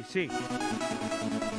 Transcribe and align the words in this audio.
sí, 0.00 0.04
sí. 0.08 1.51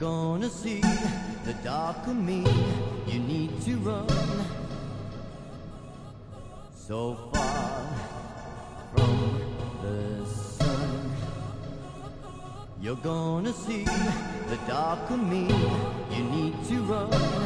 gonna 0.00 0.48
see 0.48 0.80
the 1.44 1.52
dark 1.62 2.06
of 2.06 2.16
me. 2.16 2.42
You 3.06 3.20
need 3.20 3.60
to 3.64 3.76
run 3.76 4.08
so 6.74 7.18
far 7.34 7.86
from 8.96 9.42
the 9.82 10.24
sun. 10.26 11.12
You're 12.80 12.96
gonna 12.96 13.52
see 13.52 13.84
the 13.84 14.58
dark 14.66 15.10
of 15.10 15.22
me. 15.22 15.48
You 16.16 16.24
need 16.24 16.54
to 16.68 16.76
run. 16.84 17.39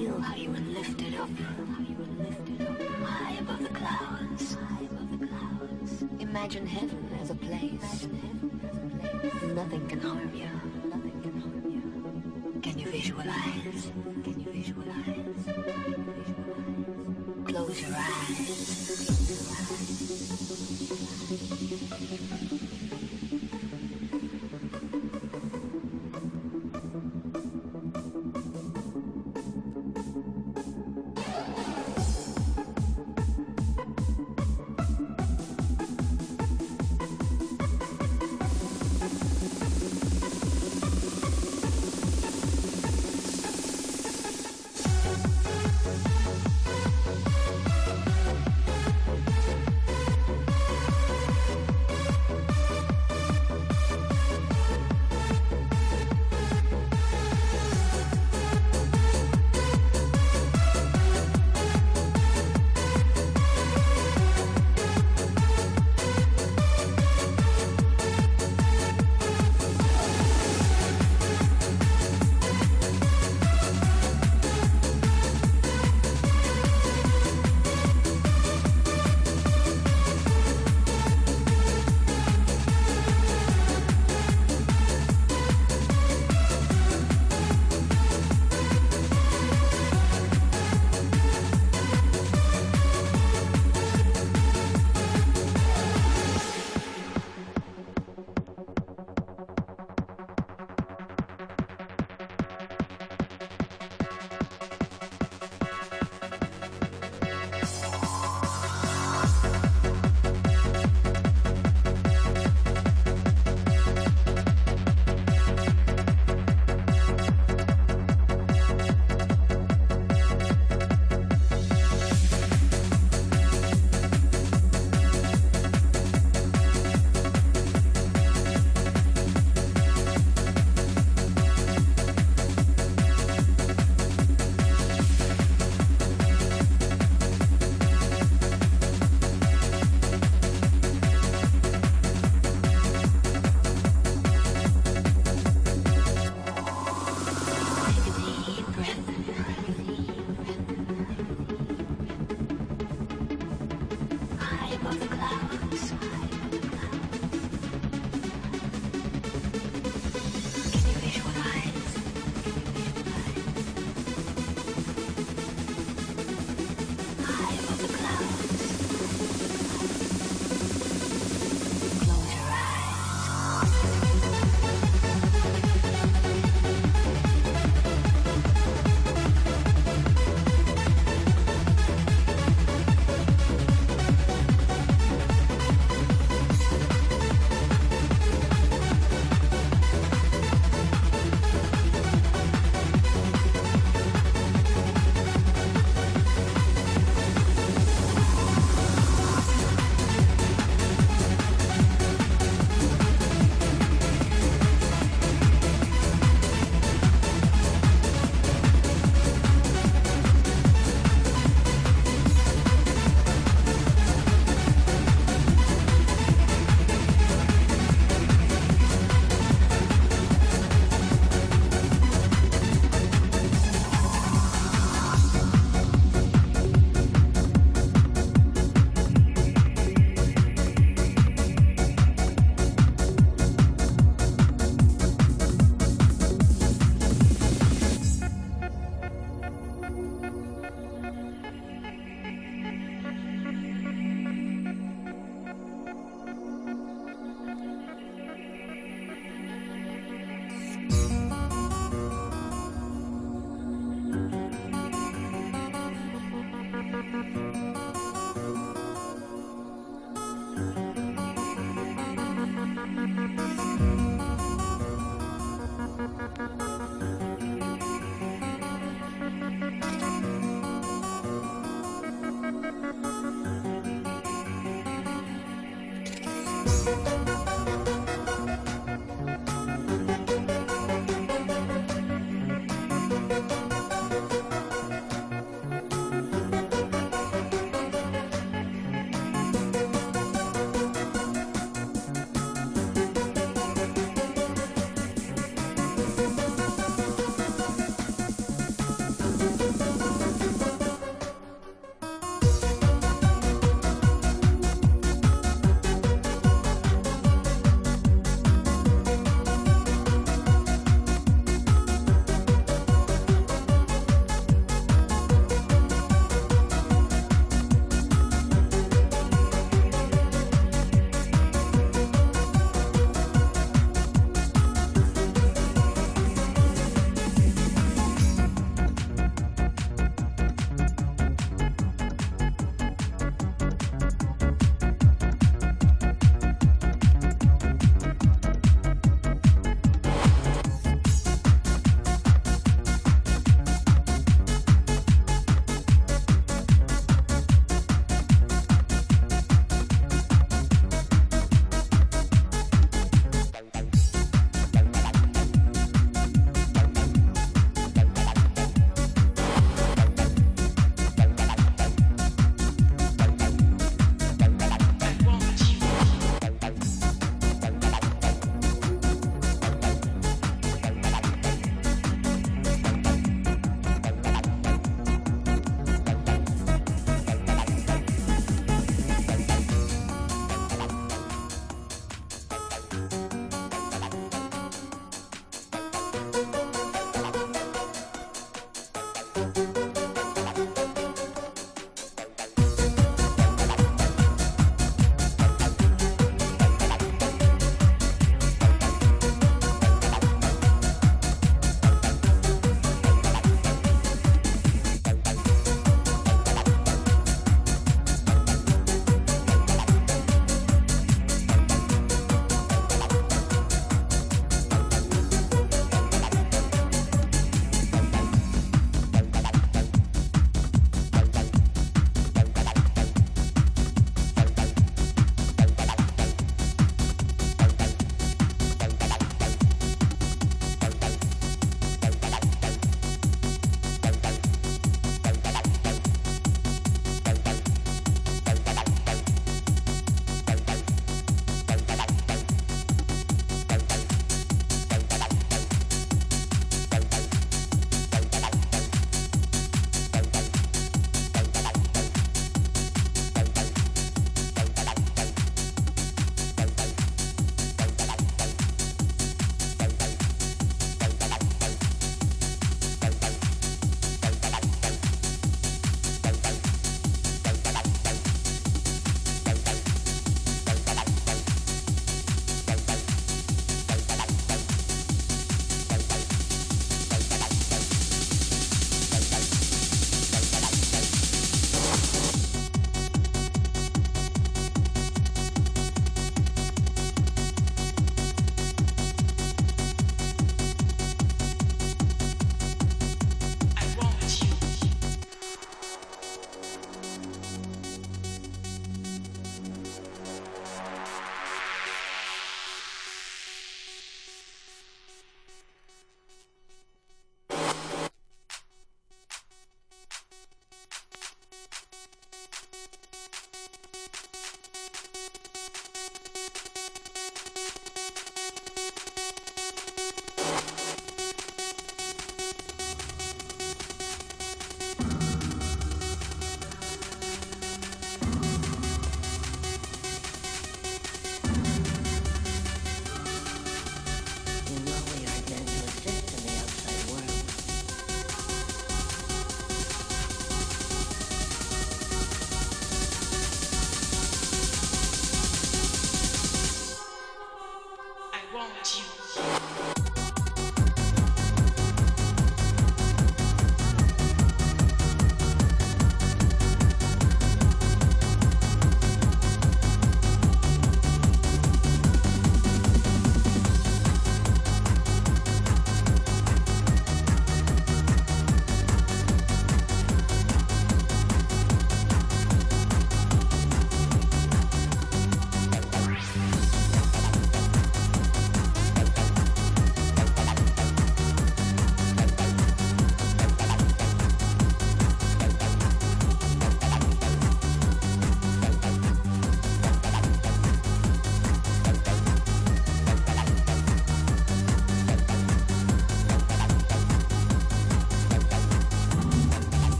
Feel 0.00 0.18
how 0.18 0.34
you 0.34 0.48
are 0.48 0.60
lifted 0.78 1.14
up. 1.16 1.28
High 3.04 3.34
above 3.34 3.62
the 3.62 3.68
clouds. 3.68 4.56
Imagine 6.18 6.66
heaven 6.66 7.06
as 7.20 7.28
a 7.28 7.34
place. 7.34 8.08
Nothing 9.54 9.86
can 9.88 10.00
harm 10.00 10.34
you. 10.34 10.49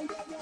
It's 0.00 0.38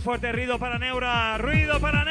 fuerte, 0.00 0.32
ruido 0.32 0.58
para 0.58 0.78
Neura, 0.78 1.38
ruido 1.38 1.80
para 1.80 2.04
Neura. 2.04 2.07